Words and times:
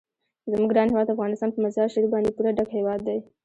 زموږ 0.51 0.69
ګران 0.75 0.87
هیواد 0.91 1.13
افغانستان 1.15 1.49
په 1.51 1.59
مزارشریف 1.65 2.09
باندې 2.13 2.35
پوره 2.35 2.51
ډک 2.57 2.69
هیواد 2.77 2.99
دی. 3.07 3.19